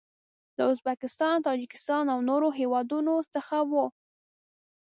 [0.57, 2.97] له ازبکستان، تاجکستان او نورو هیوادو
[3.35, 3.71] څخه و.